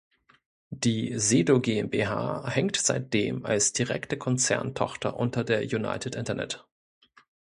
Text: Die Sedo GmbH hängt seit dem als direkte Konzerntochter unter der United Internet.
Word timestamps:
Die 0.71 1.19
Sedo 1.19 1.59
GmbH 1.59 2.49
hängt 2.49 2.75
seit 2.75 3.13
dem 3.13 3.45
als 3.45 3.71
direkte 3.71 4.17
Konzerntochter 4.17 5.15
unter 5.15 5.43
der 5.43 5.61
United 5.61 6.15
Internet. 6.15 6.65